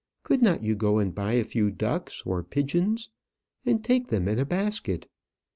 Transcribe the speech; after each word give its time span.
Could 0.23 0.41
not 0.41 0.63
you 0.63 0.73
go 0.73 0.97
and 0.97 1.13
buy 1.13 1.33
a 1.33 1.43
few 1.43 1.69
ducks, 1.69 2.23
or 2.25 2.41
pigeons, 2.41 3.11
and 3.67 3.83
take 3.83 4.07
them 4.07 4.27
in 4.27 4.39
a 4.39 4.45
basket? 4.45 5.07